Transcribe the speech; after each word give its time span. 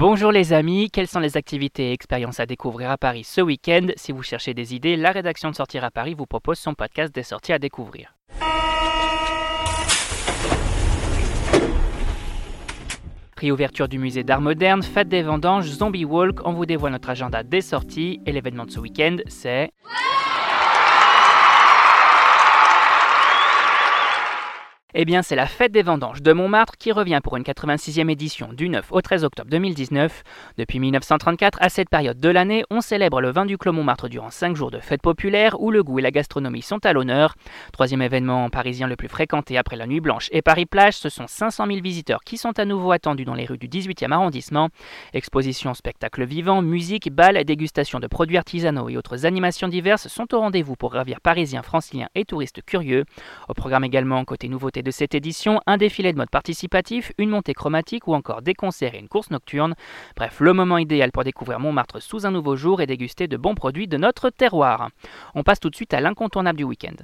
Bonjour 0.00 0.30
les 0.30 0.52
amis, 0.52 0.92
quelles 0.92 1.08
sont 1.08 1.18
les 1.18 1.36
activités 1.36 1.88
et 1.88 1.92
expériences 1.92 2.38
à 2.38 2.46
découvrir 2.46 2.88
à 2.88 2.96
Paris 2.96 3.24
ce 3.24 3.40
week-end 3.40 3.88
Si 3.96 4.12
vous 4.12 4.22
cherchez 4.22 4.54
des 4.54 4.72
idées, 4.72 4.94
la 4.94 5.10
rédaction 5.10 5.50
de 5.50 5.56
Sortir 5.56 5.82
à 5.82 5.90
Paris 5.90 6.14
vous 6.14 6.24
propose 6.24 6.56
son 6.56 6.74
podcast 6.74 7.12
des 7.12 7.24
sorties 7.24 7.52
à 7.52 7.58
découvrir. 7.58 8.14
Réouverture 13.38 13.88
du 13.88 13.98
musée 13.98 14.22
d'art 14.22 14.40
moderne, 14.40 14.84
fête 14.84 15.08
des 15.08 15.22
vendanges, 15.22 15.66
Zombie 15.66 16.04
Walk, 16.04 16.46
on 16.46 16.52
vous 16.52 16.64
dévoile 16.64 16.92
notre 16.92 17.10
agenda 17.10 17.42
des 17.42 17.60
sorties 17.60 18.20
et 18.24 18.30
l'événement 18.30 18.66
de 18.66 18.70
ce 18.70 18.78
week-end 18.78 19.16
c'est... 19.26 19.72
Eh 25.00 25.04
bien, 25.04 25.22
c'est 25.22 25.36
la 25.36 25.46
fête 25.46 25.70
des 25.70 25.84
vendanges 25.84 26.22
de 26.22 26.32
Montmartre 26.32 26.76
qui 26.76 26.90
revient 26.90 27.20
pour 27.22 27.36
une 27.36 27.44
86e 27.44 28.10
édition 28.10 28.52
du 28.52 28.68
9 28.68 28.90
au 28.90 29.00
13 29.00 29.22
octobre 29.22 29.48
2019. 29.48 30.24
Depuis 30.58 30.80
1934, 30.80 31.58
à 31.60 31.68
cette 31.68 31.88
période 31.88 32.18
de 32.18 32.28
l'année, 32.28 32.64
on 32.68 32.80
célèbre 32.80 33.20
le 33.20 33.30
vin 33.30 33.46
du 33.46 33.56
Clos 33.58 33.72
Montmartre 33.72 34.08
durant 34.08 34.30
5 34.30 34.56
jours 34.56 34.72
de 34.72 34.80
fête 34.80 35.00
populaire 35.00 35.60
où 35.60 35.70
le 35.70 35.84
goût 35.84 36.00
et 36.00 36.02
la 36.02 36.10
gastronomie 36.10 36.62
sont 36.62 36.84
à 36.84 36.92
l'honneur. 36.92 37.36
Troisième 37.72 38.02
événement 38.02 38.50
parisien 38.50 38.88
le 38.88 38.96
plus 38.96 39.06
fréquenté 39.06 39.56
après 39.56 39.76
la 39.76 39.86
Nuit 39.86 40.00
Blanche 40.00 40.30
et 40.32 40.42
Paris-Plage, 40.42 40.96
ce 40.96 41.08
sont 41.08 41.28
500 41.28 41.66
000 41.68 41.78
visiteurs 41.80 42.24
qui 42.24 42.36
sont 42.36 42.58
à 42.58 42.64
nouveau 42.64 42.90
attendus 42.90 43.24
dans 43.24 43.34
les 43.34 43.46
rues 43.46 43.56
du 43.56 43.68
18e 43.68 44.10
arrondissement. 44.10 44.68
Expositions, 45.14 45.74
spectacles 45.74 46.24
vivants, 46.24 46.60
musique, 46.60 47.12
balles, 47.12 47.44
dégustation 47.44 48.00
de 48.00 48.08
produits 48.08 48.36
artisanaux 48.36 48.88
et 48.88 48.96
autres 48.96 49.26
animations 49.26 49.68
diverses 49.68 50.08
sont 50.08 50.34
au 50.34 50.40
rendez-vous 50.40 50.74
pour 50.74 50.94
ravir 50.94 51.20
parisiens, 51.20 51.62
franciliens 51.62 52.08
et 52.16 52.24
touristes 52.24 52.62
curieux. 52.66 53.04
Au 53.48 53.54
programme 53.54 53.84
également, 53.84 54.24
côté 54.24 54.48
nouveauté 54.48 54.82
de 54.82 54.87
cette 54.90 55.14
édition, 55.14 55.60
un 55.66 55.76
défilé 55.76 56.12
de 56.12 56.18
mode 56.18 56.30
participatif, 56.30 57.12
une 57.18 57.30
montée 57.30 57.54
chromatique 57.54 58.08
ou 58.08 58.14
encore 58.14 58.42
des 58.42 58.54
concerts 58.54 58.94
et 58.94 58.98
une 58.98 59.08
course 59.08 59.30
nocturne. 59.30 59.74
Bref, 60.16 60.40
le 60.40 60.52
moment 60.52 60.78
idéal 60.78 61.12
pour 61.12 61.24
découvrir 61.24 61.60
Montmartre 61.60 62.00
sous 62.00 62.26
un 62.26 62.30
nouveau 62.30 62.56
jour 62.56 62.80
et 62.80 62.86
déguster 62.86 63.28
de 63.28 63.36
bons 63.36 63.54
produits 63.54 63.88
de 63.88 63.96
notre 63.96 64.30
terroir. 64.30 64.90
On 65.34 65.42
passe 65.42 65.60
tout 65.60 65.70
de 65.70 65.76
suite 65.76 65.94
à 65.94 66.00
l'incontournable 66.00 66.58
du 66.58 66.64
week-end. 66.64 66.96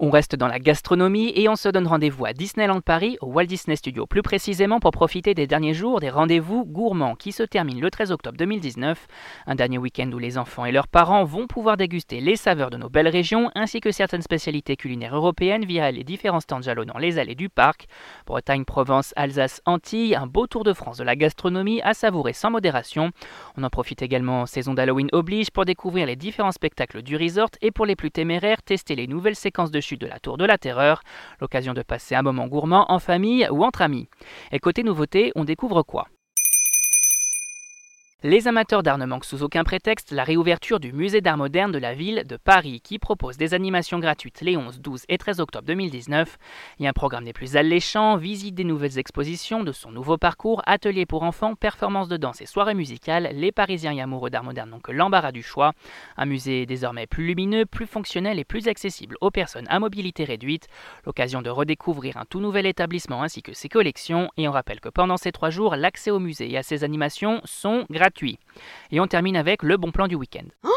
On 0.00 0.10
reste 0.10 0.36
dans 0.36 0.46
la 0.46 0.60
gastronomie 0.60 1.32
et 1.34 1.48
on 1.48 1.56
se 1.56 1.68
donne 1.68 1.88
rendez-vous 1.88 2.24
à 2.24 2.32
Disneyland 2.32 2.80
Paris, 2.80 3.18
au 3.20 3.32
Walt 3.32 3.46
Disney 3.46 3.74
Studio 3.74 4.06
plus 4.06 4.22
précisément 4.22 4.78
pour 4.78 4.92
profiter 4.92 5.34
des 5.34 5.48
derniers 5.48 5.74
jours 5.74 5.98
des 5.98 6.08
rendez-vous 6.08 6.64
gourmands 6.64 7.16
qui 7.16 7.32
se 7.32 7.42
terminent 7.42 7.80
le 7.80 7.90
13 7.90 8.12
octobre 8.12 8.36
2019. 8.38 9.08
Un 9.48 9.54
dernier 9.56 9.78
week-end 9.78 10.08
où 10.12 10.18
les 10.20 10.38
enfants 10.38 10.66
et 10.66 10.70
leurs 10.70 10.86
parents 10.86 11.24
vont 11.24 11.48
pouvoir 11.48 11.76
déguster 11.76 12.20
les 12.20 12.36
saveurs 12.36 12.70
de 12.70 12.76
nos 12.76 12.88
belles 12.88 13.08
régions 13.08 13.50
ainsi 13.56 13.80
que 13.80 13.90
certaines 13.90 14.22
spécialités 14.22 14.76
culinaires 14.76 15.16
européennes 15.16 15.64
via 15.64 15.90
les 15.90 16.04
différents 16.04 16.38
stands 16.38 16.62
jalonnant 16.62 16.98
les 16.98 17.18
allées 17.18 17.34
du 17.34 17.48
parc. 17.48 17.88
Bretagne, 18.24 18.64
Provence, 18.64 19.12
Alsace, 19.16 19.60
Antilles, 19.66 20.14
un 20.14 20.28
beau 20.28 20.46
tour 20.46 20.62
de 20.62 20.74
France 20.74 20.98
de 20.98 21.04
la 21.04 21.16
gastronomie 21.16 21.82
à 21.82 21.92
savourer 21.92 22.34
sans 22.34 22.52
modération. 22.52 23.10
On 23.56 23.64
en 23.64 23.70
profite 23.70 24.02
également 24.02 24.46
saison 24.46 24.74
d'Halloween 24.74 25.08
oblige 25.10 25.50
pour 25.50 25.64
découvrir 25.64 26.06
les 26.06 26.14
différents 26.14 26.52
spectacles 26.52 27.02
du 27.02 27.16
resort 27.16 27.50
et 27.62 27.72
pour 27.72 27.84
les 27.84 27.96
plus 27.96 28.12
téméraires 28.12 28.62
tester 28.62 28.94
les 28.94 29.08
nouvelles 29.08 29.34
séquences 29.34 29.72
de 29.72 29.87
de 29.96 30.06
la 30.06 30.18
Tour 30.18 30.36
de 30.36 30.44
la 30.44 30.58
Terreur, 30.58 31.00
l'occasion 31.40 31.72
de 31.72 31.82
passer 31.82 32.14
un 32.14 32.22
moment 32.22 32.46
gourmand 32.46 32.90
en 32.92 32.98
famille 32.98 33.48
ou 33.50 33.64
entre 33.64 33.82
amis. 33.82 34.08
Et 34.52 34.58
côté 34.58 34.82
nouveauté, 34.82 35.32
on 35.36 35.44
découvre 35.44 35.82
quoi? 35.82 36.08
Les 38.24 38.48
amateurs 38.48 38.82
d'art 38.82 38.98
ne 38.98 39.06
manquent 39.06 39.24
sous 39.24 39.44
aucun 39.44 39.62
prétexte 39.62 40.10
la 40.10 40.24
réouverture 40.24 40.80
du 40.80 40.92
musée 40.92 41.20
d'art 41.20 41.36
moderne 41.36 41.70
de 41.70 41.78
la 41.78 41.94
ville 41.94 42.24
de 42.26 42.36
Paris 42.36 42.80
qui 42.82 42.98
propose 42.98 43.36
des 43.36 43.54
animations 43.54 44.00
gratuites 44.00 44.40
les 44.40 44.56
11, 44.56 44.80
12 44.80 45.04
et 45.08 45.18
13 45.18 45.38
octobre 45.38 45.64
2019. 45.68 46.36
Il 46.80 46.82
y 46.82 46.86
a 46.88 46.90
un 46.90 46.92
programme 46.92 47.26
des 47.26 47.32
plus 47.32 47.56
alléchants, 47.56 48.16
visite 48.16 48.56
des 48.56 48.64
nouvelles 48.64 48.98
expositions, 48.98 49.62
de 49.62 49.70
son 49.70 49.92
nouveau 49.92 50.18
parcours, 50.18 50.62
ateliers 50.66 51.06
pour 51.06 51.22
enfants, 51.22 51.54
performances 51.54 52.08
de 52.08 52.16
danse 52.16 52.40
et 52.40 52.46
soirées 52.46 52.74
musicales. 52.74 53.30
Les 53.34 53.52
Parisiens 53.52 53.92
et 53.92 54.00
amoureux 54.00 54.30
d'art 54.30 54.42
moderne 54.42 54.70
n'ont 54.70 54.80
que 54.80 54.90
l'embarras 54.90 55.30
du 55.30 55.44
choix. 55.44 55.74
Un 56.16 56.26
musée 56.26 56.66
désormais 56.66 57.06
plus 57.06 57.24
lumineux, 57.24 57.66
plus 57.66 57.86
fonctionnel 57.86 58.40
et 58.40 58.44
plus 58.44 58.66
accessible 58.66 59.16
aux 59.20 59.30
personnes 59.30 59.68
à 59.68 59.78
mobilité 59.78 60.24
réduite. 60.24 60.66
L'occasion 61.06 61.40
de 61.40 61.50
redécouvrir 61.50 62.16
un 62.16 62.24
tout 62.24 62.40
nouvel 62.40 62.66
établissement 62.66 63.22
ainsi 63.22 63.42
que 63.42 63.52
ses 63.52 63.68
collections. 63.68 64.28
Et 64.36 64.48
on 64.48 64.52
rappelle 64.52 64.80
que 64.80 64.88
pendant 64.88 65.18
ces 65.18 65.30
trois 65.30 65.50
jours, 65.50 65.76
l'accès 65.76 66.10
au 66.10 66.18
musée 66.18 66.50
et 66.50 66.58
à 66.58 66.64
ses 66.64 66.82
animations 66.82 67.40
sont 67.44 67.86
gratuits 67.88 68.07
et 68.90 69.00
on 69.00 69.06
termine 69.06 69.36
avec 69.36 69.62
le 69.62 69.76
bon 69.76 69.90
plan 69.92 70.08
du 70.08 70.14
week-end. 70.14 70.46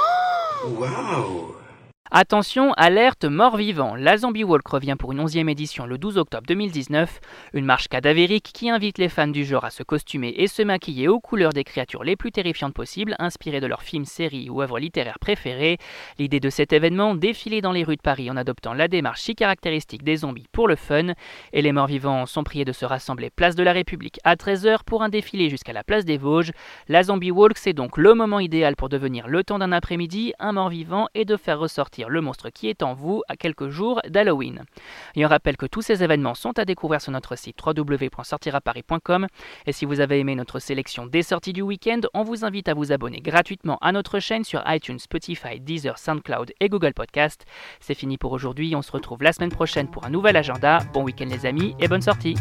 Attention, 2.13 2.73
alerte 2.73 3.23
mort-vivant. 3.23 3.95
La 3.95 4.17
Zombie 4.17 4.44
Walk 4.44 4.67
revient 4.67 4.97
pour 4.99 5.13
une 5.13 5.23
11e 5.23 5.49
édition 5.49 5.85
le 5.85 5.97
12 5.97 6.17
octobre 6.17 6.44
2019. 6.45 7.22
Une 7.53 7.63
marche 7.63 7.88
cadavérique 7.88 8.51
qui 8.53 8.69
invite 8.69 8.97
les 8.97 9.07
fans 9.07 9.29
du 9.29 9.45
genre 9.45 9.63
à 9.63 9.69
se 9.69 9.81
costumer 9.81 10.33
et 10.35 10.47
se 10.47 10.61
maquiller 10.61 11.07
aux 11.07 11.22
couleurs 11.22 11.53
des 11.53 11.63
créatures 11.63 12.03
les 12.03 12.17
plus 12.17 12.33
terrifiantes 12.33 12.73
possibles, 12.73 13.16
inspirées 13.17 13.61
de 13.61 13.66
leurs 13.67 13.83
films, 13.83 14.03
séries 14.03 14.49
ou 14.49 14.61
œuvres 14.61 14.77
littéraires 14.77 15.19
préférées. 15.19 15.77
L'idée 16.19 16.41
de 16.41 16.49
cet 16.49 16.73
événement, 16.73 17.16
défiler 17.16 17.61
dans 17.61 17.72
les 17.72 17.85
rues 17.85 17.95
de 17.95 18.01
Paris 18.01 18.29
en 18.29 18.35
adoptant 18.35 18.73
la 18.73 18.89
démarche 18.89 19.22
si 19.22 19.33
caractéristique 19.33 20.03
des 20.03 20.17
zombies 20.17 20.49
pour 20.51 20.67
le 20.67 20.75
fun. 20.75 21.13
Et 21.53 21.61
les 21.61 21.72
morts-vivants 21.72 22.25
sont 22.25 22.43
priés 22.43 22.66
de 22.66 22.73
se 22.73 22.83
rassembler 22.83 23.29
place 23.29 23.55
de 23.55 23.63
la 23.63 23.72
République 23.72 24.19
à 24.25 24.35
13h 24.35 24.79
pour 24.85 25.01
un 25.01 25.07
défilé 25.07 25.49
jusqu'à 25.49 25.72
la 25.72 25.85
place 25.85 26.03
des 26.03 26.17
Vosges. 26.17 26.51
La 26.89 27.03
Zombie 27.03 27.31
Walk, 27.31 27.57
c'est 27.57 27.72
donc 27.72 27.97
le 27.97 28.13
moment 28.16 28.41
idéal 28.41 28.75
pour 28.75 28.89
devenir 28.89 29.29
le 29.29 29.45
temps 29.45 29.59
d'un 29.59 29.72
après-midi 29.72 30.33
un 30.39 30.51
mort-vivant 30.51 31.07
et 31.13 31.23
de 31.23 31.38
faire 31.38 31.57
ressortir 31.57 32.00
le 32.09 32.22
monstre 32.22 32.50
qui 32.50 32.69
est 32.69 32.84
en 32.84 32.94
vous 32.94 33.23
à 33.28 33.35
quelques 33.35 33.69
jours 33.69 34.01
d'Halloween. 34.09 34.63
Et 35.16 35.25
on 35.25 35.29
rappelle 35.29 35.57
que 35.57 35.66
tous 35.66 35.81
ces 35.81 36.03
événements 36.03 36.35
sont 36.35 36.57
à 36.59 36.66
découvrir 36.66 37.01
sur 37.01 37.12
notre 37.12 37.38
site 37.38 37.57
www.sortiraparis.com 37.66 39.28
et 39.66 39.72
si 39.72 39.85
vous 39.85 40.00
avez 40.00 40.19
aimé 40.19 40.35
notre 40.35 40.59
sélection 40.59 41.06
des 41.06 41.23
sorties 41.23 41.53
du 41.53 41.61
week-end, 41.61 42.01
on 42.13 42.23
vous 42.23 42.45
invite 42.45 42.69
à 42.69 42.73
vous 42.73 42.91
abonner 42.91 43.22
gratuitement 43.22 43.78
à 43.81 43.91
notre 43.91 44.19
chaîne 44.19 44.44
sur 44.44 44.63
iTunes, 44.67 45.00
Spotify, 45.00 45.59
Deezer, 45.59 45.97
SoundCloud 45.97 46.53
et 46.59 46.69
Google 46.69 46.94
Podcast. 46.94 47.45
C'est 47.79 47.95
fini 47.95 48.17
pour 48.17 48.31
aujourd'hui, 48.31 48.75
on 48.75 48.81
se 48.81 48.91
retrouve 48.91 49.23
la 49.23 49.34
semaine 49.34 49.51
prochaine 49.51 49.90
pour 49.90 50.06
un 50.06 50.09
nouvel 50.09 50.38
agenda. 50.38 50.79
Bon 50.94 51.03
week-end 51.03 51.28
les 51.29 51.45
amis 51.45 51.75
et 51.79 51.88
bonne 51.88 52.01
sortie 52.01 52.35